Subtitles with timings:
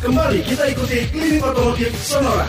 [0.00, 2.48] Kembali kita ikuti Klinik Otomotif Sonora.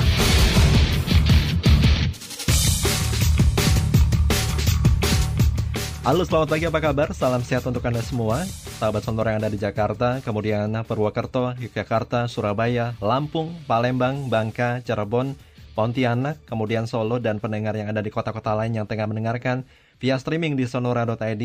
[6.07, 7.11] Halo selamat pagi apa kabar?
[7.11, 8.47] Salam sehat untuk Anda semua
[8.79, 15.35] Sahabat Sonora yang ada di Jakarta Kemudian Purwokerto, Yogyakarta, Surabaya, Lampung, Palembang, Bangka, Cirebon,
[15.75, 19.67] Pontianak Kemudian Solo dan pendengar yang ada di kota-kota lain yang tengah mendengarkan
[19.99, 21.43] Via streaming di sonora.id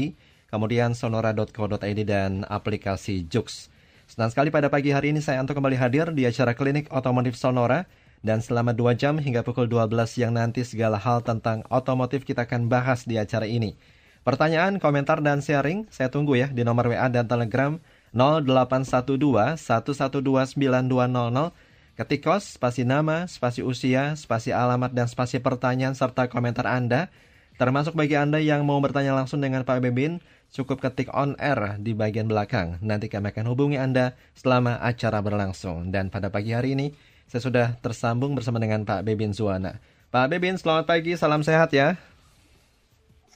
[0.54, 3.74] Kemudian sonora.co.id dan aplikasi Jux
[4.06, 7.90] Senang sekali pada pagi hari ini saya untuk kembali hadir di acara Klinik Otomotif Sonora
[8.22, 12.70] dan selama 2 jam hingga pukul 12 yang nanti segala hal tentang otomotif kita akan
[12.70, 13.74] bahas di acara ini.
[14.22, 17.82] Pertanyaan, komentar, dan sharing saya tunggu ya di nomor WA dan Telegram
[18.14, 26.30] 0812 112 9200 ketik kos, spasi nama, spasi usia, spasi alamat, dan spasi pertanyaan serta
[26.30, 27.10] komentar Anda.
[27.56, 30.20] Termasuk bagi Anda yang mau bertanya langsung dengan Pak Bebin,
[30.52, 32.76] cukup ketik on air di bagian belakang.
[32.84, 35.88] Nanti kami akan hubungi Anda selama acara berlangsung.
[35.88, 36.92] Dan pada pagi hari ini,
[37.24, 39.80] saya sudah tersambung bersama dengan Pak Bebin Zuana.
[40.12, 41.96] Pak Bebin, selamat pagi, salam sehat ya.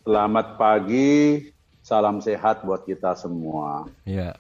[0.05, 1.49] Selamat pagi,
[1.81, 3.89] salam sehat buat kita semua.
[4.05, 4.37] Ya.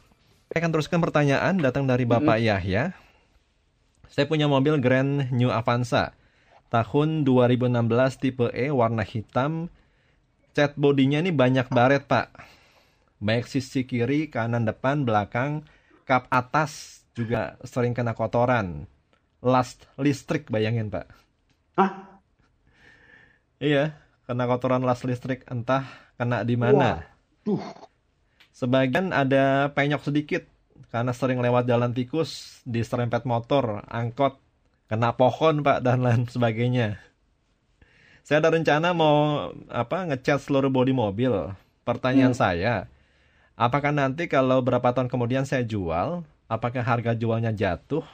[0.52, 2.48] Saya akan teruskan pertanyaan datang dari Bapak mm -hmm.
[2.52, 2.84] Yahya.
[4.12, 6.12] Saya punya mobil Grand New Avanza
[6.70, 9.68] tahun 2016 tipe E warna hitam.
[10.54, 12.30] Cat bodinya ini banyak baret, Pak.
[13.20, 15.66] Baik sisi kiri, kanan, depan, belakang,
[16.08, 18.88] kap atas juga sering kena kotoran.
[19.44, 21.06] Last listrik bayangin, Pak.
[21.76, 21.92] Hah?
[23.60, 23.92] Iya,
[24.24, 25.84] kena kotoran las listrik entah
[26.16, 27.04] kena di mana.
[28.56, 30.48] Sebagian ada penyok sedikit
[30.88, 34.40] karena sering lewat jalan tikus, diserempet motor, angkot,
[34.90, 36.98] kena pohon pak dan lain sebagainya.
[38.26, 41.30] Saya ada rencana mau apa ngecat seluruh bodi mobil.
[41.86, 42.42] Pertanyaan hmm.
[42.42, 42.74] saya,
[43.54, 48.04] apakah nanti kalau berapa tahun kemudian saya jual, apakah harga jualnya jatuh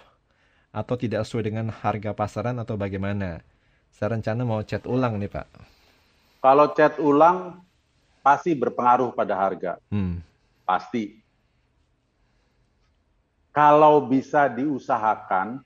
[0.71, 3.43] atau tidak sesuai dengan harga pasaran atau bagaimana?
[3.91, 5.49] Saya rencana mau cat ulang nih pak.
[6.45, 7.59] Kalau cat ulang
[8.21, 9.73] pasti berpengaruh pada harga.
[9.89, 10.23] Hmm.
[10.63, 11.19] Pasti.
[13.51, 15.66] Kalau bisa diusahakan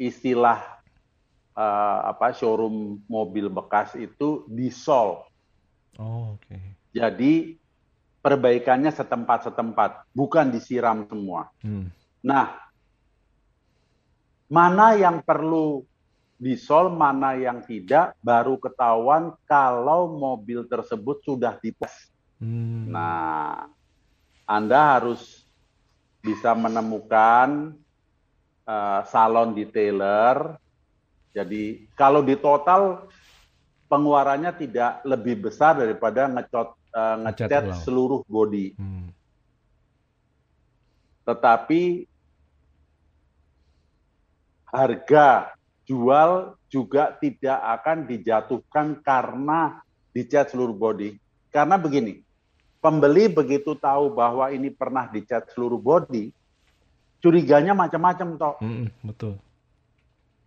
[0.00, 0.80] istilah
[1.52, 5.28] uh, apa showroom mobil bekas itu disol.
[6.00, 6.48] Oh, oke.
[6.48, 6.64] Okay.
[6.96, 7.60] Jadi
[8.24, 11.52] perbaikannya setempat-setempat, bukan disiram semua.
[11.60, 11.92] Hmm.
[12.24, 12.56] Nah,
[14.48, 15.84] mana yang perlu
[16.40, 21.92] di sol mana yang tidak baru ketahuan kalau mobil tersebut sudah dipos.
[22.40, 22.88] Hmm.
[22.88, 23.68] Nah,
[24.48, 25.44] Anda harus
[26.24, 27.76] bisa menemukan
[28.66, 30.56] uh, salon detailer.
[31.30, 33.06] Jadi kalau di total
[33.86, 38.74] pengeluarannya tidak lebih besar daripada ngecot uh, ngecat seluruh body.
[38.74, 39.10] Hmm.
[41.26, 42.10] Tetapi
[44.70, 45.54] harga
[45.86, 49.82] jual juga tidak akan dijatuhkan karena
[50.14, 51.18] dicat seluruh body.
[51.50, 52.22] Karena begini,
[52.78, 56.30] pembeli begitu tahu bahwa ini pernah dicat seluruh body,
[57.20, 58.56] curiganya macam-macam toh.
[58.64, 59.34] Mm, betul.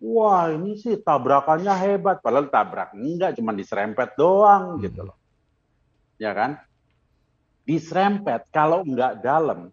[0.04, 4.82] Wah ini sih tabrakannya hebat, padahal tabrak enggak, cuma diserempet doang mm.
[4.84, 5.16] gitu loh.
[6.20, 6.60] Ya kan?
[7.64, 9.72] Diserempet kalau enggak dalam,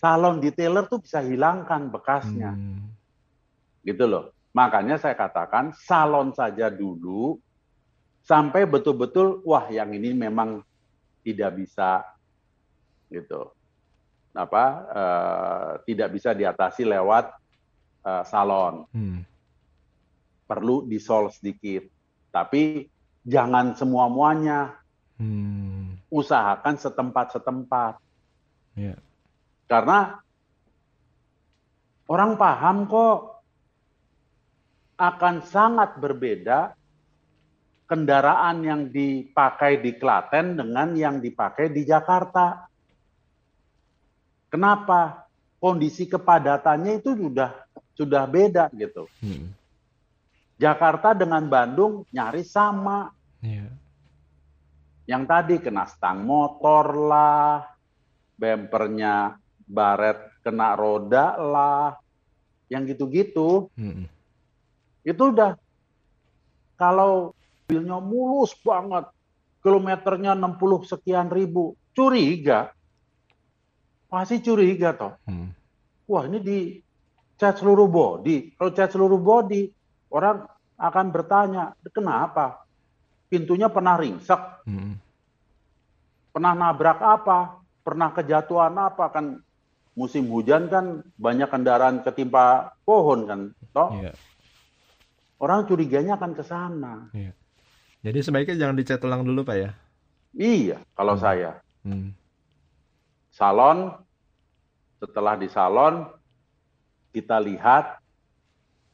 [0.00, 2.56] salon detailer tuh bisa hilangkan bekasnya.
[2.56, 2.92] Hmm
[3.86, 4.30] gitu loh.
[4.54, 7.38] Makanya saya katakan salon saja dulu
[8.22, 10.62] sampai betul-betul wah yang ini memang
[11.26, 12.06] tidak bisa
[13.10, 13.50] gitu
[14.32, 17.32] apa uh, tidak bisa diatasi lewat
[18.04, 19.20] uh, salon hmm.
[20.48, 21.84] perlu disol sedikit
[22.32, 22.88] tapi
[23.22, 24.72] jangan semua muanya
[25.20, 26.08] hmm.
[26.08, 27.94] usahakan setempat setempat
[28.74, 28.96] yeah.
[29.68, 30.16] karena
[32.08, 33.44] orang paham kok
[34.96, 36.72] akan sangat berbeda
[37.92, 42.71] kendaraan yang dipakai di Klaten dengan yang dipakai di Jakarta.
[44.52, 45.24] Kenapa?
[45.56, 47.56] Kondisi kepadatannya itu sudah
[47.96, 49.08] sudah beda gitu.
[49.24, 49.48] Hmm.
[50.60, 53.08] Jakarta dengan Bandung nyaris sama.
[53.40, 53.72] Yeah.
[55.08, 57.64] Yang tadi kena stang motor lah,
[58.36, 61.96] bempernya baret kena roda lah,
[62.68, 63.72] yang gitu-gitu.
[63.74, 64.12] Hmm
[65.02, 65.58] itu udah
[66.78, 67.34] kalau
[67.66, 69.06] mobilnya mulus banget,
[69.62, 72.74] kilometernya 60 sekian ribu, curiga.
[74.12, 75.16] Pasti curiga toh.
[75.24, 75.48] Hmm.
[76.04, 76.58] Wah ini di
[77.40, 78.60] cat seluruh body.
[78.60, 79.72] Kalau cat seluruh body,
[80.12, 80.44] orang
[80.76, 82.68] akan bertanya, kenapa?
[83.32, 84.68] Pintunya pernah ringsek?
[84.68, 85.00] Hmm.
[86.28, 87.64] Pernah nabrak apa?
[87.80, 89.08] Pernah kejatuhan apa?
[89.08, 89.40] Kan
[89.96, 93.40] musim hujan kan banyak kendaraan ketimpa pohon kan,
[93.72, 93.96] toh?
[93.96, 94.12] Iya.
[95.40, 97.08] Orang curiganya akan ke sana.
[97.16, 97.32] Iya.
[98.04, 99.70] Jadi sebaiknya jangan dicat ulang dulu, Pak ya?
[100.36, 101.22] Iya, kalau hmm.
[101.24, 101.50] saya.
[101.80, 102.12] Hmm.
[103.32, 103.96] Salon,
[105.00, 106.04] setelah di salon,
[107.16, 107.98] kita lihat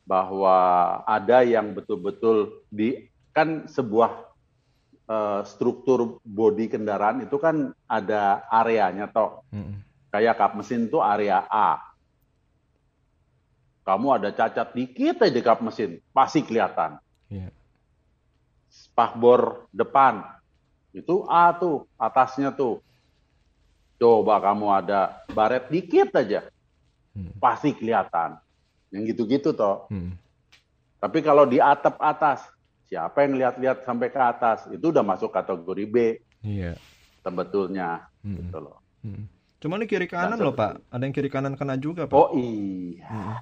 [0.07, 0.57] bahwa
[1.05, 4.25] ada yang betul-betul di kan sebuah
[5.11, 9.45] uh, struktur bodi kendaraan itu kan ada areanya toh.
[9.53, 9.85] Hmm.
[10.09, 11.89] Kayak kap mesin itu area A
[13.89, 17.01] kamu ada cacat dikit aja di kap mesin, pasti kelihatan.
[17.33, 17.49] Yeah.
[18.69, 20.29] Spakbor depan,
[20.93, 22.85] itu A tuh, atasnya tuh.
[23.99, 26.47] Coba kamu ada baret dikit aja,
[27.19, 27.43] hmm.
[27.43, 28.39] pasti kelihatan.
[28.95, 29.91] Yang gitu-gitu toh.
[29.91, 30.15] Hmm.
[31.03, 32.47] Tapi kalau di atap atas,
[32.87, 35.97] siapa yang lihat-lihat sampai ke atas, itu udah masuk kategori B.
[36.47, 36.79] Iya.
[37.27, 38.35] Sebetulnya, hmm.
[38.39, 38.79] gitu loh.
[39.03, 39.27] Hmm.
[39.59, 42.15] Cuma ini kiri kanan loh Pak, ada yang kiri kanan kena juga Pak.
[42.15, 43.11] Oh iya.
[43.11, 43.39] Hmm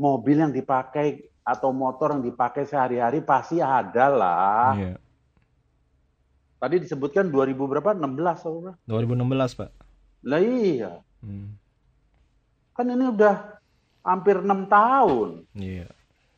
[0.00, 4.72] mobil yang dipakai atau motor yang dipakai sehari-hari pasti ada lah.
[4.72, 4.96] Iya.
[6.60, 7.96] Tadi disebutkan 2000 berapa?
[7.96, 9.70] 16 atau 2016, Pak.
[10.28, 11.00] Lah iya.
[11.24, 11.56] Hmm.
[12.76, 13.56] Kan ini udah
[14.04, 15.48] hampir enam tahun.
[15.56, 15.88] Iya.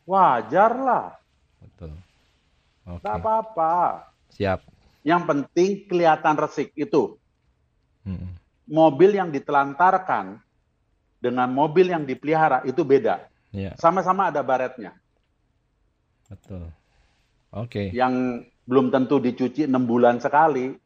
[0.06, 1.06] Wajar lah.
[1.58, 1.98] Betul.
[2.86, 3.02] Oke.
[3.02, 3.10] Okay.
[3.18, 3.74] apa-apa.
[4.30, 4.62] Siap.
[5.02, 7.18] Yang penting kelihatan resik itu.
[8.06, 8.38] Hmm.
[8.70, 10.38] Mobil yang ditelantarkan
[11.18, 13.26] dengan mobil yang dipelihara itu beda.
[13.50, 13.74] Yeah.
[13.78, 14.94] Sama-sama ada baretnya.
[16.30, 16.70] Betul.
[17.50, 17.66] Oke.
[17.66, 17.86] Okay.
[17.90, 20.76] Yang belum tentu dicuci enam bulan sekali,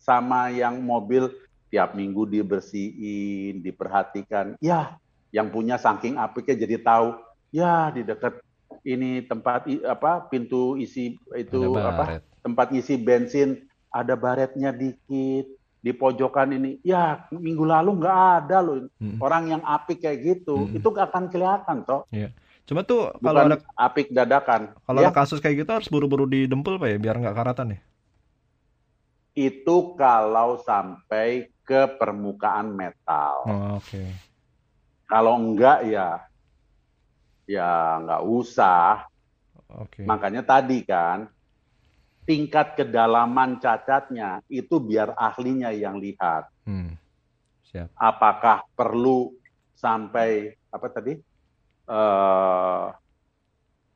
[0.00, 1.28] sama yang mobil
[1.68, 4.56] tiap minggu dibersihin, diperhatikan.
[4.64, 4.96] Ya,
[5.34, 7.08] yang punya saking apiknya jadi tahu.
[7.52, 8.40] Ya, di dekat
[8.84, 15.48] ini tempat apa pintu isi itu apa tempat isi bensin ada baretnya dikit
[15.78, 19.22] di pojokan ini ya minggu lalu nggak ada loh hmm.
[19.22, 20.76] orang yang apik kayak gitu hmm.
[20.78, 22.28] itu akan kelihatan toh ya.
[22.68, 25.08] Cuma tuh kalau ada apik dadakan kalau ya.
[25.08, 27.80] ada kasus kayak gitu harus buru-buru didempul pak ya biar nggak karatan ya
[29.38, 34.12] itu kalau sampai ke permukaan metal oh, oke okay.
[35.08, 36.20] kalau enggak ya
[37.48, 39.08] ya nggak usah
[39.72, 40.04] okay.
[40.04, 41.32] makanya tadi kan
[42.28, 46.52] tingkat kedalaman cacatnya itu biar ahlinya yang lihat.
[46.68, 46.92] Hmm.
[47.72, 47.88] Siap.
[47.96, 49.32] Apakah perlu
[49.72, 51.16] sampai apa tadi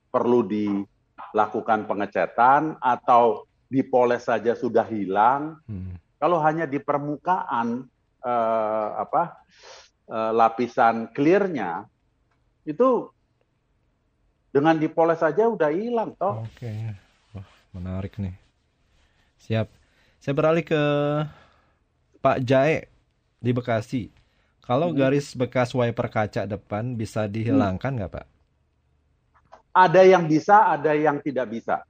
[0.09, 5.61] perlu dilakukan pengecatan atau dipoles saja sudah hilang?
[5.69, 6.01] Hmm.
[6.17, 7.85] Kalau hanya di permukaan
[8.23, 9.37] uh, apa
[10.09, 11.85] uh, lapisan clearnya
[12.65, 13.11] itu
[14.49, 16.47] dengan dipoles saja udah hilang toh.
[16.47, 16.65] Oke.
[16.65, 17.03] Okay
[17.73, 18.37] menarik nih.
[19.43, 19.67] Siap.
[20.23, 20.83] Saya beralih ke
[22.23, 22.87] Pak Jae
[23.43, 24.13] di Bekasi.
[24.73, 24.97] Kalau hmm.
[24.97, 28.27] garis bekas wiper kaca depan bisa dihilangkan nggak Pak?
[29.77, 31.85] Ada yang bisa, ada yang tidak bisa.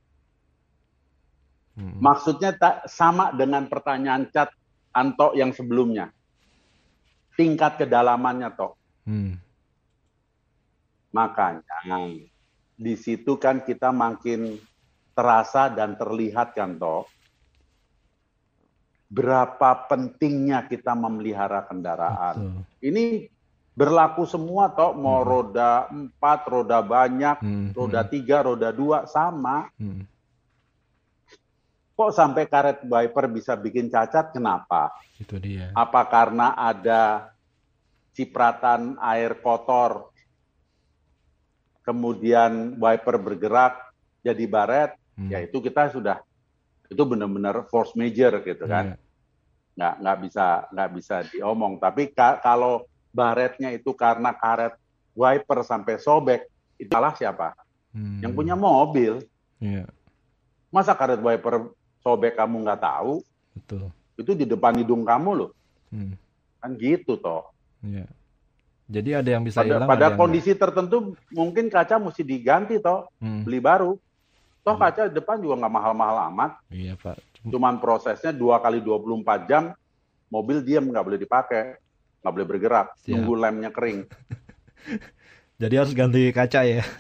[1.79, 1.95] Hmm.
[2.03, 4.51] Maksudnya tak sama dengan pertanyaan cat
[4.91, 6.11] Anto yang sebelumnya.
[7.39, 8.75] Tingkat kedalamannya toh.
[9.07, 9.39] Hmm.
[11.15, 12.19] Makanya
[12.75, 14.59] di situ kan kita makin
[15.15, 17.07] terasa dan terlihat kan toh
[19.13, 22.65] berapa pentingnya kita memelihara kendaraan.
[22.65, 22.81] Betul.
[22.81, 23.05] Ini
[23.77, 25.29] berlaku semua toh mau hmm.
[25.29, 27.77] roda empat, roda banyak, hmm.
[27.77, 29.69] roda tiga, roda dua sama.
[29.77, 30.09] Hmm.
[31.93, 34.33] Kok sampai karet wiper bisa bikin cacat?
[34.33, 34.97] Kenapa?
[35.21, 35.69] Itu dia.
[35.77, 37.37] Apa karena ada
[38.17, 40.09] cipratan air kotor,
[41.85, 43.93] kemudian wiper bergerak
[44.25, 44.91] jadi baret,
[45.21, 45.29] hmm.
[45.29, 46.25] ya itu kita sudah
[46.89, 48.97] itu benar-benar force major gitu kan.
[48.97, 49.02] Yeah.
[49.73, 51.81] Nggak nggak bisa nggak bisa diomong.
[51.81, 54.77] Tapi ka kalau baretnya itu karena karet
[55.13, 56.49] wiper sampai sobek,
[56.81, 57.53] itu salah siapa?
[57.93, 58.25] Hmm.
[58.25, 59.21] Yang punya mobil.
[59.61, 59.89] Yeah.
[60.73, 63.21] Masa karet wiper sobek kamu nggak tahu?
[63.53, 63.93] Betul.
[64.17, 65.51] Itu di depan hidung kamu loh.
[65.93, 66.17] Hmm.
[66.61, 67.53] Kan gitu toh.
[67.85, 68.09] Yeah.
[68.93, 69.89] Jadi ada yang bisa pada, hilang.
[69.89, 70.61] Pada kondisi yang...
[70.61, 73.49] tertentu mungkin kaca mesti diganti toh, hmm.
[73.49, 73.97] beli baru.
[74.65, 74.83] Toh hmm.
[74.83, 76.51] kaca depan juga nggak mahal-mahal amat.
[76.69, 77.32] Iya Pak.
[77.49, 79.75] Cuman prosesnya dua kali 24 jam,
[80.31, 81.75] mobil diam nggak boleh dipakai,
[82.23, 83.11] nggak boleh bergerak, Siap.
[83.11, 84.07] nunggu lemnya kering.
[85.63, 86.83] Jadi harus ganti kaca ya?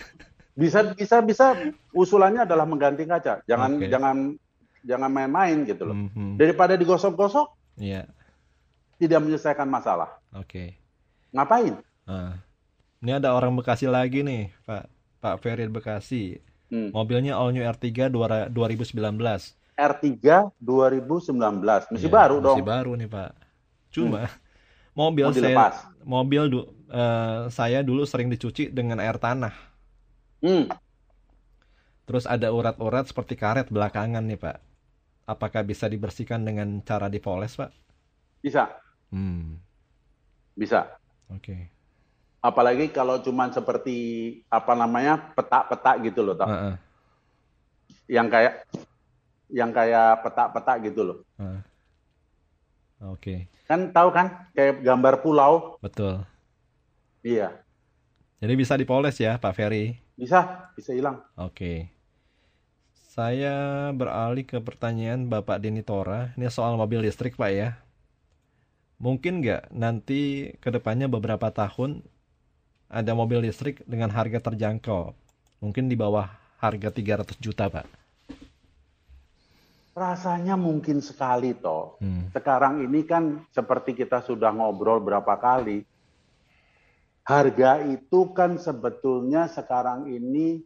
[0.53, 1.57] Bisa bisa bisa
[1.97, 3.41] usulannya adalah mengganti kaca.
[3.49, 3.89] Jangan okay.
[3.89, 4.37] jangan
[4.85, 5.97] jangan main-main gitu loh.
[5.97, 6.31] Mm -hmm.
[6.37, 8.05] Daripada digosok-gosok, yeah.
[9.01, 10.13] tidak menyelesaikan masalah.
[10.37, 10.45] Oke.
[10.45, 10.69] Okay.
[11.33, 11.81] Ngapain?
[12.05, 12.37] Uh,
[13.01, 14.93] ini ada orang Bekasi lagi nih, Pak
[15.25, 16.45] Pak Ferid Bekasi.
[16.69, 16.93] Hmm.
[16.93, 18.53] Mobilnya All New R3 2019.
[19.76, 21.93] R3 2019.
[21.93, 22.57] Masih ya, baru dong.
[22.61, 23.31] Masih baru nih, Pak.
[23.93, 24.41] Cuma hmm.
[24.93, 25.75] Mobil saya dilepas.
[26.05, 26.61] mobil du,
[26.93, 29.57] uh, saya dulu sering dicuci dengan air tanah.
[30.45, 30.69] Hmm.
[32.05, 34.57] Terus ada urat-urat seperti karet belakangan nih Pak.
[35.25, 37.73] Apakah bisa dibersihkan dengan cara dipoles Pak?
[38.45, 38.69] Bisa.
[39.09, 39.57] Hmm.
[40.52, 40.93] Bisa.
[41.33, 41.41] Oke.
[41.41, 41.61] Okay.
[42.45, 43.97] Apalagi kalau cuman seperti
[44.52, 46.37] apa namanya peta-peta gitu loh?
[46.37, 46.75] Uh -uh.
[48.11, 48.55] Yang kayak
[49.52, 51.18] yang kayak peta-peta gitu loh.
[51.37, 51.61] Uh.
[53.12, 53.21] Oke.
[53.21, 53.38] Okay.
[53.68, 55.76] Kan tahu kan kayak gambar pulau.
[55.85, 56.25] Betul.
[57.23, 57.62] Iya.
[58.42, 60.02] Jadi bisa dipoles ya, Pak Ferry?
[60.18, 61.23] Bisa, bisa hilang.
[61.38, 61.52] Oke.
[61.54, 61.78] Okay.
[63.12, 66.32] Saya beralih ke pertanyaan Bapak Dini Tora.
[66.35, 67.76] Ini soal mobil listrik, Pak ya.
[68.97, 72.00] Mungkin nggak nanti ke depannya beberapa tahun
[72.88, 75.12] ada mobil listrik dengan harga terjangkau.
[75.61, 76.26] Mungkin di bawah
[76.59, 78.01] harga 300 juta, Pak.
[79.93, 82.01] Rasanya mungkin sekali toh.
[82.01, 82.33] Hmm.
[82.33, 85.85] Sekarang ini kan seperti kita sudah ngobrol berapa kali.
[87.23, 90.65] Harga itu kan sebetulnya sekarang ini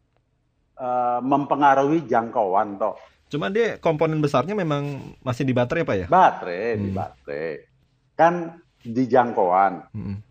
[0.79, 2.97] uh, mempengaruhi jangkauan toh.
[3.27, 6.07] Cuma dia komponen besarnya memang masih di baterai Pak ya?
[6.07, 6.83] Baterai, hmm.
[6.87, 7.51] di baterai.
[8.15, 9.91] Kan di jangkauan.
[9.91, 10.23] Hmm.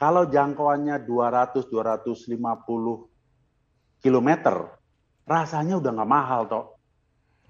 [0.00, 2.32] Kalau jangkauannya 200-250
[4.00, 4.30] km,
[5.28, 6.64] rasanya udah nggak mahal toh.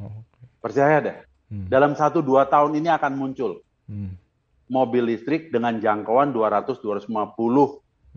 [0.02, 0.27] Oh.
[0.58, 1.18] Percaya deh.
[1.48, 1.66] Hmm.
[1.70, 4.10] Dalam satu dua tahun ini akan muncul hmm.
[4.68, 7.08] mobil listrik dengan jangkauan 200-250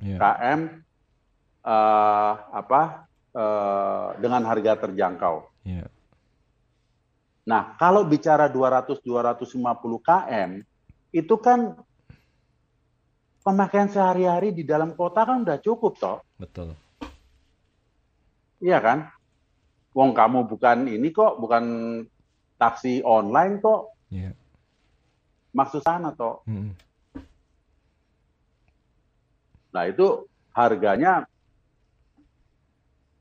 [0.03, 0.19] yeah.
[0.19, 0.59] km
[1.63, 5.47] uh, apa uh, dengan harga terjangkau.
[5.63, 5.87] Yeah.
[7.47, 9.01] Nah, kalau bicara 200-250
[10.05, 10.49] km,
[11.09, 11.73] itu kan
[13.41, 16.19] pemakaian sehari-hari di dalam kota kan udah cukup toh.
[16.37, 16.77] Betul.
[18.61, 19.09] Iya kan?
[19.91, 21.63] Wong kamu bukan ini kok, bukan
[22.61, 23.97] taksi online kok.
[24.13, 24.37] Iya.
[25.57, 26.45] Maksud sana toh.
[26.45, 26.77] Hmm.
[29.73, 31.25] Nah itu harganya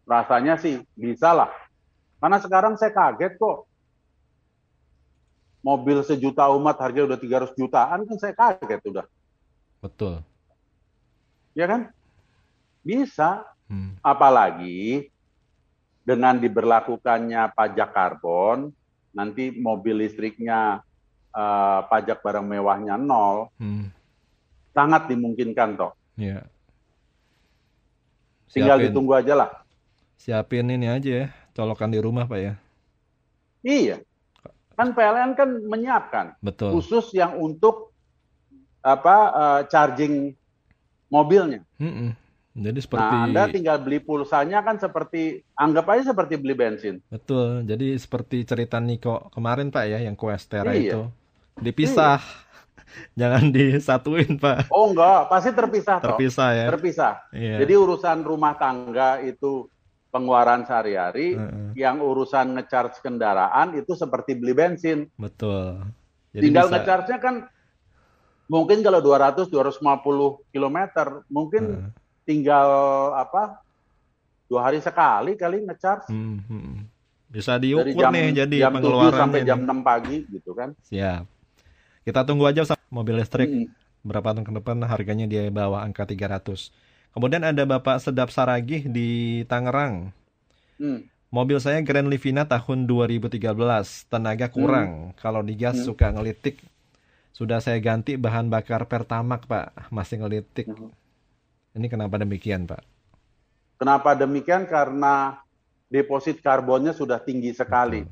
[0.04, 1.49] rasanya sih bisa lah.
[2.20, 3.64] Karena sekarang saya kaget kok.
[5.61, 9.06] Mobil sejuta umat harga udah 300 jutaan kan saya kaget udah.
[9.80, 10.20] Betul.
[11.56, 11.88] Ya kan?
[12.85, 13.49] Bisa.
[13.70, 13.97] Hmm.
[14.02, 15.09] Apalagi
[16.02, 18.73] dengan diberlakukannya pajak karbon,
[19.11, 20.83] nanti mobil listriknya
[21.35, 23.90] uh, pajak barang mewahnya nol, hmm.
[24.75, 25.93] sangat dimungkinkan toh.
[26.14, 26.47] Ya.
[28.50, 29.50] Tinggal ditunggu aja lah.
[30.19, 32.55] Siapin ini aja ya, colokan di rumah Pak ya.
[33.62, 33.97] Iya.
[34.75, 36.26] Kan PLN kan menyiapkan.
[36.40, 36.75] Betul.
[36.75, 37.93] Khusus yang untuk
[38.81, 40.33] apa uh, charging
[41.12, 41.61] mobilnya.
[41.76, 42.11] Mm -mm.
[42.61, 47.00] Jadi seperti Nah, Anda tinggal beli pulsanya kan seperti anggap aja seperti beli bensin.
[47.09, 47.64] Betul.
[47.64, 50.93] Jadi seperti cerita Niko kemarin Pak ya yang Questera iya.
[50.93, 51.00] itu.
[51.57, 52.21] Dipisah.
[52.21, 52.49] Iya.
[53.21, 54.67] Jangan disatuin, Pak.
[54.75, 56.59] Oh, enggak, pasti terpisah Terpisah toh.
[56.59, 56.67] ya.
[56.75, 57.14] Terpisah.
[57.31, 57.57] Iya.
[57.62, 59.71] Jadi urusan rumah tangga itu
[60.11, 61.71] pengeluaran sehari-hari, uh -uh.
[61.79, 65.07] yang urusan ngecharge kendaraan itu seperti beli bensin.
[65.14, 65.87] Betul.
[66.35, 66.75] Jadi Tinggal bisa...
[66.83, 67.35] ngecharge-nya kan
[68.50, 70.79] mungkin kalau 200 250 km
[71.31, 71.90] mungkin hmm.
[72.30, 72.68] Tinggal
[73.18, 73.58] apa
[74.46, 76.75] dua hari sekali kali ngecharge hmm, hmm.
[77.26, 81.26] bisa diukur jam, nih jadi jam pengeluaran sampai jam 6 pagi gitu kan siap
[82.06, 83.66] kita tunggu aja mobil listrik hmm.
[84.06, 86.70] berapa tahun ke depan harganya dia bawah angka 300
[87.10, 90.14] kemudian ada Bapak Sedap Saragih di Tangerang
[90.78, 91.10] hmm.
[91.30, 93.38] Mobil saya Grand Livina tahun 2013,
[94.10, 95.14] tenaga kurang.
[95.14, 95.14] Hmm.
[95.14, 95.87] Kalau digas hmm.
[95.87, 96.58] suka ngelitik
[97.40, 99.88] sudah saya ganti bahan bakar Pertamax, Pak.
[99.88, 100.68] Masih ngelitik.
[100.68, 100.92] Mhm.
[101.74, 102.82] Ini kenapa demikian, Pak?
[103.78, 104.66] Kenapa demikian?
[104.66, 105.38] Karena
[105.86, 108.02] deposit karbonnya sudah tinggi sekali.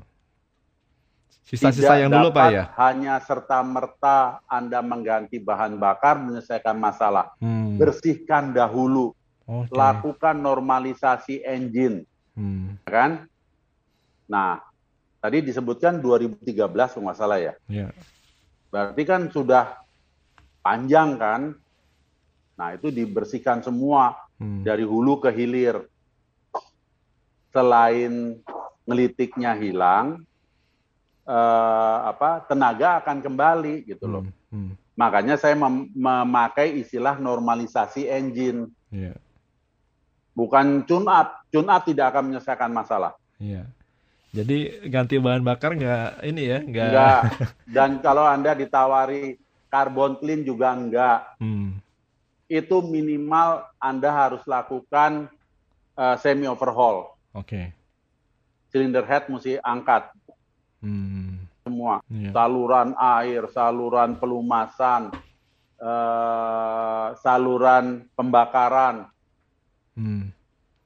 [1.48, 2.64] Sisa-sisa yang dulu, Pak ya?
[2.76, 7.32] Hanya serta-merta Anda mengganti bahan bakar menyelesaikan masalah.
[7.40, 7.80] Hmm.
[7.80, 9.16] Bersihkan dahulu.
[9.48, 9.72] Okay.
[9.72, 12.04] Lakukan normalisasi engine.
[12.36, 12.76] Hmm.
[12.84, 13.24] Kan?
[14.28, 14.60] Nah,
[15.24, 17.56] tadi disebutkan 2013 kalau nggak salah ya.
[17.64, 17.96] Yeah.
[18.68, 19.80] Berarti kan sudah
[20.60, 21.56] panjang kan?
[22.58, 24.66] Nah itu dibersihkan semua hmm.
[24.66, 25.86] dari hulu ke hilir.
[27.54, 28.36] Selain
[28.84, 30.26] ngelitiknya hilang,
[31.24, 34.26] eh, apa tenaga akan kembali gitu loh.
[34.50, 34.74] Hmm.
[34.74, 34.74] Hmm.
[34.98, 38.66] Makanya saya mem memakai istilah normalisasi engine.
[38.90, 39.14] Yeah.
[40.34, 41.46] Bukan tune up.
[41.54, 43.14] Tune up tidak akan menyelesaikan masalah.
[43.38, 43.70] Yeah.
[44.34, 46.58] Jadi ganti bahan bakar nggak ini ya?
[46.60, 46.88] Nggak.
[46.90, 47.20] nggak.
[47.70, 49.38] Dan kalau anda ditawari
[49.70, 51.20] karbon clean juga nggak.
[51.38, 51.78] Hmm.
[52.48, 55.28] Itu minimal anda harus lakukan
[55.94, 57.12] uh, semi overhaul.
[57.36, 57.44] Oke.
[57.44, 57.64] Okay.
[58.72, 60.12] Cylinder head mesti angkat.
[60.80, 61.44] Hmm.
[61.64, 62.00] Semua.
[62.08, 62.32] Yeah.
[62.32, 65.12] Saluran air, saluran pelumasan,
[65.80, 69.12] uh, saluran pembakaran.
[69.92, 70.32] Hmm.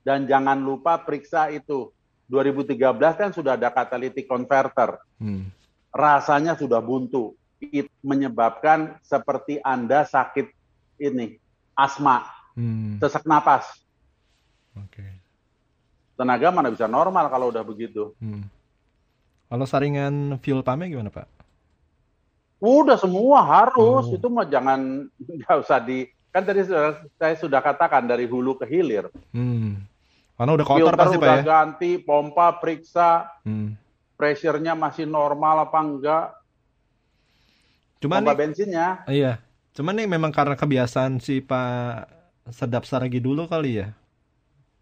[0.02, 1.94] Dan jangan lupa periksa itu.
[2.30, 2.78] 2013
[3.12, 4.96] kan sudah ada catalytic converter.
[5.20, 5.52] Hmm.
[5.92, 7.36] Rasanya sudah buntu.
[7.62, 10.50] Itu menyebabkan seperti Anda sakit
[10.98, 11.38] ini,
[11.76, 12.26] asma,
[12.56, 13.00] hmm.
[13.00, 13.68] sesak napas.
[14.88, 15.20] Okay.
[16.16, 18.12] Tenaga mana bisa normal kalau udah begitu.
[18.20, 18.46] Hmm.
[19.52, 21.28] Kalau saringan fuel pumpnya gimana Pak?
[22.62, 24.16] Udah semua harus, oh.
[24.16, 29.12] itu mah jangan nggak usah di kan tadi saya sudah katakan dari hulu ke hilir.
[29.36, 29.84] Hmm.
[30.32, 31.44] Karena udah kotor Filter pasti udah Pak ya.
[31.44, 33.76] ganti, pompa periksa, hmm.
[34.16, 36.26] pressure-nya masih normal apa enggak.
[38.00, 38.88] Cuma pompa nih, bensinnya.
[39.04, 39.32] Iya.
[39.72, 42.08] Cuman nih memang karena kebiasaan si Pak
[42.52, 43.88] Sedap Saragi dulu kali ya.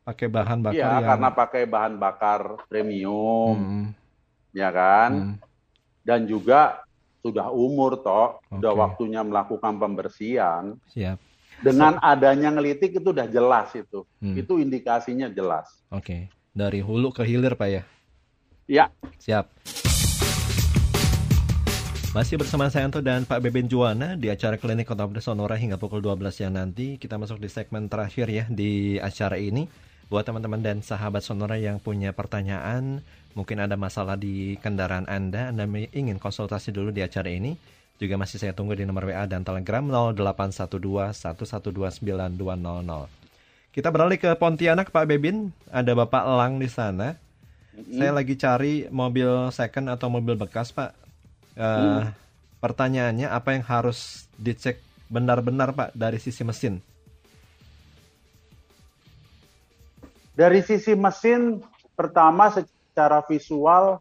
[0.02, 1.06] Pakai bahan bakar Iya, yang...
[1.06, 3.54] karena pakai bahan bakar premium.
[3.54, 3.86] Hmm.
[4.50, 5.10] Ya kan?
[5.12, 5.34] Hmm.
[6.02, 6.82] Dan juga
[7.20, 8.58] sudah umur toh, okay.
[8.58, 10.74] udah waktunya melakukan pembersihan.
[10.90, 11.20] Siap.
[11.60, 14.08] Dengan adanya ngelitik itu udah jelas itu.
[14.18, 14.34] Hmm.
[14.34, 15.68] Itu indikasinya jelas.
[15.92, 16.02] Oke.
[16.02, 16.22] Okay.
[16.50, 17.82] Dari hulu ke hilir Pak ya?
[18.66, 18.84] Ya.
[19.22, 19.46] Siap.
[22.10, 26.02] Masih bersama saya Anto dan Pak Beben Juwana di acara Klinik Kota Sonora hingga pukul
[26.02, 26.98] 12 siang nanti.
[26.98, 29.70] Kita masuk di segmen terakhir ya di acara ini.
[30.10, 33.06] Buat teman-teman dan sahabat Sonora yang punya pertanyaan,
[33.38, 37.54] mungkin ada masalah di kendaraan Anda, Anda ingin konsultasi dulu di acara ini,
[38.02, 43.06] juga masih saya tunggu di nomor WA dan Telegram 0812 1129200.
[43.70, 47.14] Kita beralih ke Pontianak Pak Bebin, ada Bapak Lang di sana.
[47.86, 51.09] Saya lagi cari mobil second atau mobil bekas Pak.
[51.60, 52.02] Uh, mm.
[52.60, 54.80] Pertanyaannya apa yang harus dicek
[55.12, 56.80] benar-benar Pak dari sisi mesin?
[60.32, 61.60] Dari sisi mesin,
[61.92, 64.00] pertama secara visual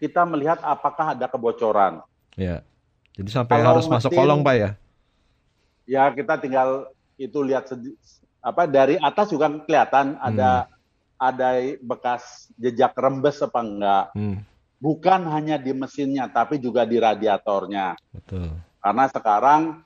[0.00, 2.00] kita melihat apakah ada kebocoran.
[2.40, 2.64] Ya.
[3.16, 4.70] Jadi sampai Kalau harus mesin, masuk kolong, Pak ya?
[5.84, 6.88] Ya, kita tinggal
[7.20, 7.68] itu lihat
[8.40, 10.28] apa dari atas juga kelihatan hmm.
[10.28, 10.50] ada
[11.16, 14.04] ada bekas jejak rembes apa enggak.
[14.12, 14.38] Hmm.
[14.84, 17.96] Bukan hanya di mesinnya, tapi juga di radiatornya.
[18.12, 18.52] Betul.
[18.84, 19.80] Karena sekarang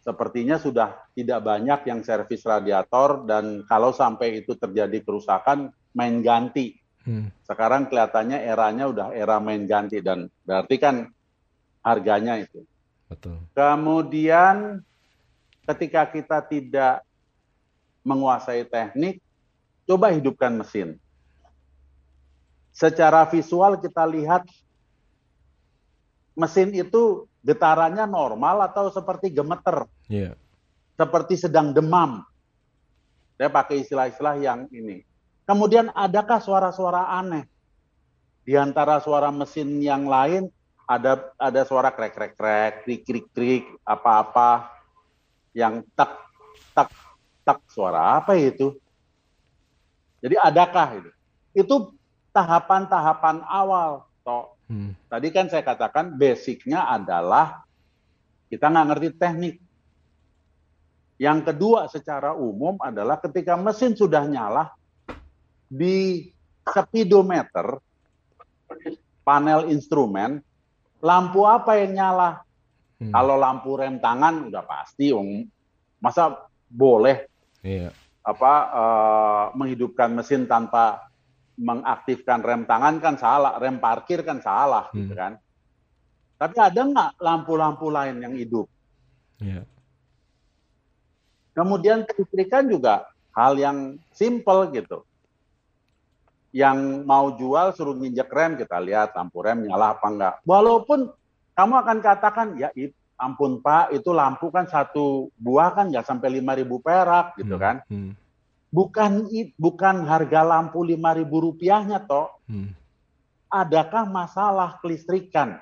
[0.00, 6.80] sepertinya sudah tidak banyak yang servis radiator dan kalau sampai itu terjadi kerusakan main ganti.
[7.04, 7.28] Hmm.
[7.44, 11.12] Sekarang kelihatannya eranya udah era main ganti dan berarti kan
[11.84, 12.64] harganya itu.
[13.12, 13.36] Betul.
[13.52, 14.80] Kemudian
[15.68, 17.04] ketika kita tidak
[18.00, 19.20] menguasai teknik,
[19.84, 20.96] coba hidupkan mesin.
[22.80, 24.48] Secara visual kita lihat
[26.32, 30.32] mesin itu getarannya normal atau seperti gemeter, yeah.
[30.96, 32.24] seperti sedang demam.
[33.36, 35.04] Saya pakai istilah-istilah yang ini.
[35.44, 37.44] Kemudian adakah suara-suara aneh
[38.48, 40.48] di antara suara mesin yang lain?
[40.88, 44.72] Ada ada suara krek krek krek, krik krik krik, apa-apa
[45.52, 46.16] yang tak
[46.72, 46.88] tak
[47.44, 48.72] tak suara apa itu?
[50.24, 51.10] Jadi adakah itu?
[51.52, 51.99] Itu
[52.32, 54.06] tahapan-tahapan awal.
[54.22, 54.94] Toh Hmm.
[55.10, 57.66] Tadi kan saya katakan basicnya adalah
[58.46, 59.56] kita nggak ngerti teknik.
[61.18, 64.70] Yang kedua secara umum adalah ketika mesin sudah nyala
[65.66, 66.30] di
[66.64, 67.82] speedometer
[69.26, 70.38] panel instrumen
[71.02, 72.46] lampu apa yang nyala?
[73.02, 73.10] Hmm.
[73.10, 75.42] Kalau lampu rem tangan udah pasti, om.
[75.98, 77.26] Masa boleh
[77.60, 77.90] yeah.
[78.22, 81.09] apa uh, menghidupkan mesin tanpa
[81.60, 84.96] mengaktifkan rem tangan kan salah, rem parkir kan salah, hmm.
[84.96, 85.36] gitu kan.
[86.40, 88.64] Tapi ada nggak lampu-lampu lain yang hidup?
[89.36, 89.68] Yeah.
[91.52, 95.04] Kemudian kelistrikan juga hal yang simple gitu.
[96.50, 100.34] Yang mau jual suruh nginjek rem, kita lihat lampu rem nyala apa enggak.
[100.48, 101.12] Walaupun
[101.52, 102.72] kamu akan katakan, ya
[103.20, 107.62] ampun Pak, itu lampu kan satu buah kan nggak sampai 5.000 perak gitu hmm.
[107.62, 107.76] kan.
[107.92, 108.16] Hmm
[108.70, 109.26] bukan
[109.58, 112.30] bukan harga lampu lima ribu rupiahnya toh.
[112.46, 112.72] Hmm.
[113.50, 115.58] Adakah masalah kelistrikan?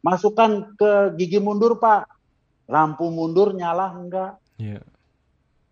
[0.00, 2.08] Masukkan ke gigi mundur Pak.
[2.64, 4.40] Lampu mundur nyala enggak?
[4.56, 4.84] Yeah.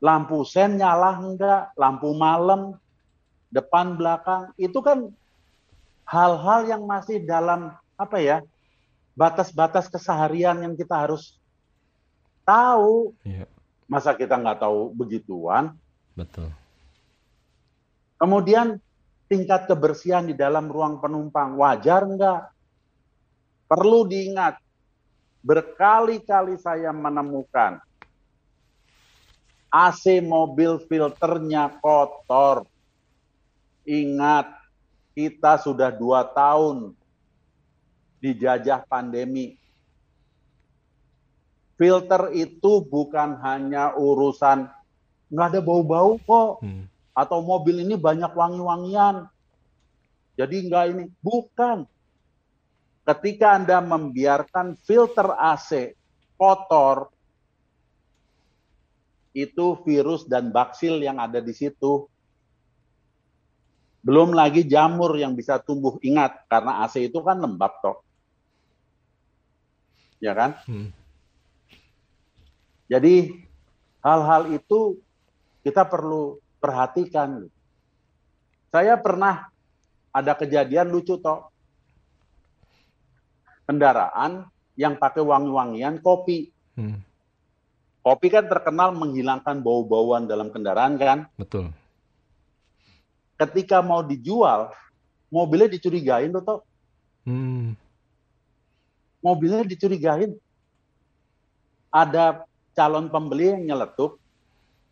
[0.01, 1.73] Lampu sen nyala enggak?
[1.73, 2.77] Lampu malam,
[3.49, 4.53] depan belakang.
[4.61, 5.09] Itu kan
[6.05, 8.45] hal-hal yang masih dalam apa ya?
[9.17, 11.41] Batas-batas keseharian yang kita harus
[12.45, 13.17] tahu.
[13.25, 13.49] Yeah.
[13.87, 15.75] Masa kita nggak tahu begituan?
[16.19, 16.51] Betul.
[18.19, 18.83] Kemudian
[19.31, 22.43] tingkat kebersihan di dalam ruang penumpang wajar nggak?
[23.67, 24.63] Perlu diingat,
[25.43, 27.83] berkali-kali saya menemukan
[29.71, 32.65] AC mobil filternya kotor.
[33.87, 34.51] Ingat,
[35.15, 36.95] kita sudah dua tahun
[38.23, 39.59] dijajah pandemi
[41.77, 44.69] filter itu bukan hanya urusan
[45.33, 46.85] nggak ada bau-bau kok, hmm.
[47.13, 49.27] atau mobil ini banyak wangi-wangian,
[50.37, 51.05] jadi nggak ini.
[51.25, 51.89] Bukan.
[53.07, 55.97] Ketika Anda membiarkan filter AC
[56.37, 57.09] kotor,
[59.33, 62.09] itu virus dan baksil yang ada di situ.
[64.05, 65.99] Belum lagi jamur yang bisa tumbuh.
[66.03, 67.99] Ingat, karena AC itu kan lembab toh.
[70.23, 70.57] Ya kan?
[70.69, 70.91] Hmm.
[72.87, 73.35] Jadi
[74.03, 74.99] hal-hal itu
[75.67, 77.51] kita perlu perhatikan.
[78.71, 79.51] Saya pernah
[80.15, 81.51] ada kejadian lucu toh.
[83.67, 84.47] Kendaraan
[84.79, 86.55] yang pakai wangi-wangian kopi.
[86.79, 87.03] Hmm.
[88.07, 91.27] Kopi kan terkenal menghilangkan bau-bauan dalam kendaraan kan?
[91.35, 91.75] Betul.
[93.35, 94.71] Ketika mau dijual,
[95.27, 96.61] mobilnya dicurigain loh toh.
[97.27, 97.75] Hmm.
[99.19, 100.39] Mobilnya dicurigain.
[101.91, 102.47] Ada
[102.77, 104.21] calon pembeli yang nyeletuk,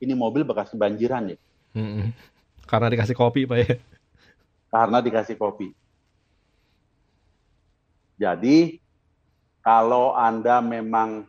[0.00, 1.38] ini mobil bekas kebanjiran ya.
[1.76, 2.16] Hmm.
[2.64, 3.76] Karena dikasih kopi Pak ya?
[4.72, 5.68] Karena dikasih kopi.
[8.16, 8.80] Jadi
[9.60, 11.28] kalau Anda memang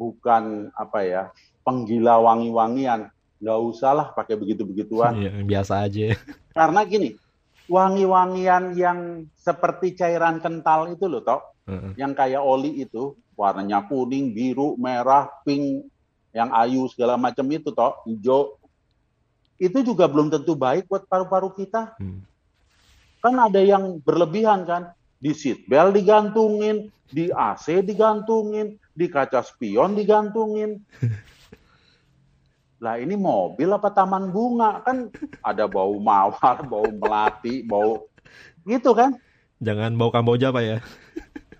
[0.00, 1.22] bukan apa ya
[1.60, 6.16] penggila wangi-wangian nggak usahlah pakai begitu-begituan ya, biasa aja
[6.56, 7.20] karena gini
[7.68, 11.92] wangi-wangian yang seperti cairan kental itu loh toh uh-uh.
[12.00, 15.88] yang kayak oli itu warnanya kuning biru merah pink
[16.36, 18.60] yang ayu segala macam itu toh hijau
[19.56, 22.20] itu juga belum tentu baik buat paru-paru kita hmm.
[23.24, 29.98] kan ada yang berlebihan kan di seat belt digantungin di AC digantungin di kaca spion
[29.98, 30.80] digantungin.
[32.80, 35.12] Lah ini mobil apa taman bunga kan
[35.44, 38.08] ada bau mawar, bau melati, bau
[38.64, 39.20] gitu kan?
[39.60, 40.78] Jangan bau Kamboja pak ya?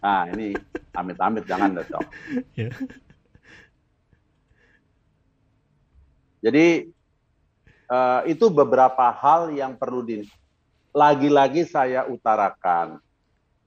[0.01, 0.57] Nah ini
[0.97, 2.09] amit-amit jangan dong.
[2.57, 2.73] Ya.
[6.41, 6.89] Jadi
[7.93, 10.25] uh, itu beberapa hal yang perlu di
[10.97, 12.99] lagi-lagi saya utarakan.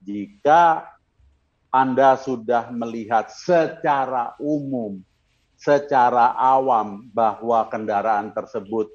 [0.04, 0.90] Jika
[1.70, 5.00] anda sudah melihat secara umum,
[5.58, 8.90] secara awam bahwa kendaraan tersebut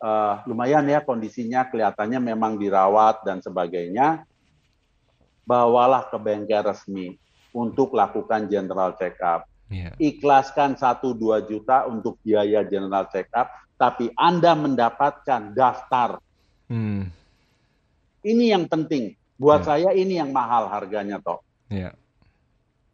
[0.00, 4.24] uh, lumayan ya kondisinya kelihatannya memang dirawat dan sebagainya,
[5.48, 7.16] bawalah ke bengkel resmi
[7.56, 9.48] untuk lakukan general check up.
[9.72, 9.96] Yeah.
[9.96, 13.48] Ikhlaskan 1-2 juta untuk biaya general check up,
[13.80, 16.20] tapi Anda mendapatkan daftar.
[16.68, 17.08] Hmm.
[18.20, 19.16] Ini yang penting.
[19.40, 19.68] Buat yeah.
[19.72, 21.40] saya ini yang mahal harganya toh.
[21.72, 21.96] Yeah.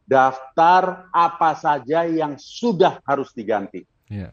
[0.06, 3.82] Daftar apa saja yang sudah harus diganti.
[4.06, 4.30] Yeah.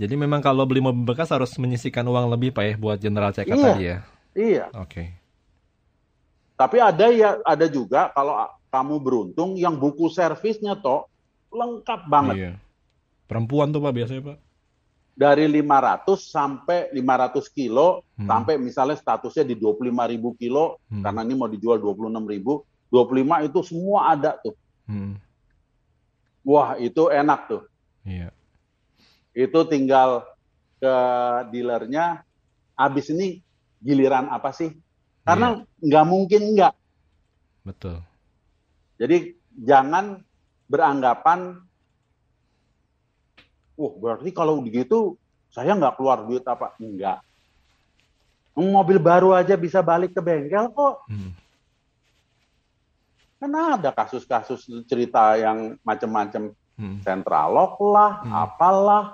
[0.00, 3.52] Jadi memang kalau beli mobil bekas harus menyisikan uang lebih Pak ya buat general check
[3.52, 3.66] up iya.
[3.68, 3.98] tadi ya.
[4.32, 4.64] Iya.
[4.72, 4.88] Oke.
[4.88, 5.06] Okay.
[6.60, 8.36] Tapi ada ya ada juga kalau
[8.68, 11.08] kamu beruntung yang buku servisnya toh
[11.48, 12.36] lengkap banget.
[12.36, 12.52] Iya.
[13.24, 14.38] Perempuan tuh Pak biasanya Pak.
[15.16, 18.28] Dari 500 sampai 500 kilo hmm.
[18.28, 21.00] sampai misalnya statusnya di 25 ribu kilo hmm.
[21.00, 22.60] karena ini mau dijual 26 ribu
[22.92, 24.52] 25 itu semua ada tuh.
[24.84, 25.16] Hmm.
[26.44, 27.62] Wah itu enak tuh.
[28.04, 28.36] Iya.
[29.32, 30.28] Itu tinggal
[30.76, 30.94] ke
[31.54, 32.20] dealernya,
[32.76, 33.40] habis ini
[33.80, 34.76] giliran apa sih?
[35.24, 35.84] Karena iya.
[35.84, 36.74] nggak mungkin nggak.
[37.64, 37.96] Betul.
[39.00, 40.20] Jadi jangan
[40.68, 41.60] beranggapan,
[43.76, 45.16] wah berarti kalau begitu
[45.50, 46.76] saya nggak keluar duit apa?
[46.78, 47.20] Enggak.
[48.54, 51.06] Mobil baru aja bisa balik ke bengkel kok.
[51.08, 51.32] Hmm.
[53.40, 57.00] Kan ada kasus-kasus cerita yang macam-macam hmm.
[57.00, 58.32] sentralok lah, hmm.
[58.36, 59.04] apalah.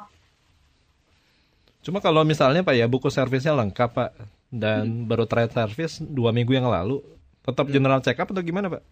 [1.87, 4.11] Cuma kalau misalnya Pak ya buku servisnya lengkap Pak
[4.51, 5.07] dan hmm.
[5.11, 7.03] baru trade service dua minggu yang lalu,
[7.43, 7.75] tetap hmm.
[7.75, 8.83] general check up atau gimana Pak?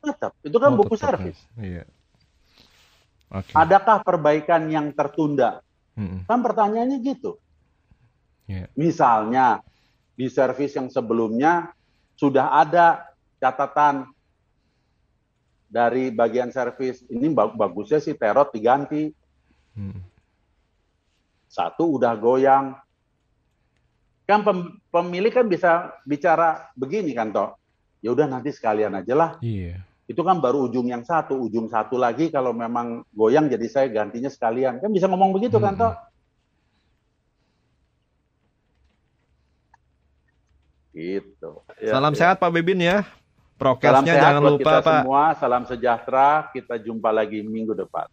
[0.00, 1.38] Tetap, itu kan oh, buku tetap, servis.
[1.60, 1.84] Iya.
[3.30, 3.54] Okay.
[3.54, 5.62] Adakah perbaikan yang tertunda?
[5.94, 6.26] Hmm.
[6.26, 7.38] Kan pertanyaannya gitu.
[8.50, 8.66] Yeah.
[8.74, 9.62] Misalnya
[10.18, 11.70] di servis yang sebelumnya
[12.18, 14.10] sudah ada catatan
[15.70, 19.14] dari bagian servis ini bagusnya sih terot diganti.
[19.78, 20.02] Hmm.
[21.46, 22.74] Satu udah goyang.
[24.30, 24.46] Kan
[24.94, 27.58] pemilik kan bisa bicara begini kan toh.
[27.98, 29.30] Ya udah nanti sekalian aja lah.
[29.42, 29.82] Iya.
[30.06, 34.30] Itu kan baru ujung yang satu, ujung satu lagi kalau memang goyang jadi saya gantinya
[34.30, 34.78] sekalian.
[34.78, 35.82] Kan bisa ngomong begitu kan, hmm.
[35.82, 35.94] kan toh.
[40.90, 41.50] Gitu.
[41.78, 42.18] Ya, Salam ya.
[42.18, 43.06] sehat Pak Bebin ya.
[43.54, 45.02] Prokesnya jangan lupa kita Pak.
[45.04, 46.48] semua, salam sejahtera.
[46.50, 48.10] Kita jumpa lagi minggu depan.